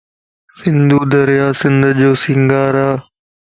[0.57, 2.89] سنڌو دريا سنڌ جو سينگار ا